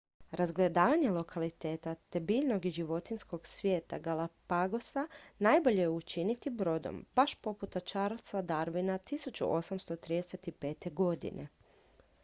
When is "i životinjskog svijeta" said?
2.65-3.99